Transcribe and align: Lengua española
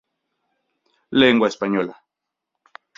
Lengua 1.19 1.45
española 1.47 1.93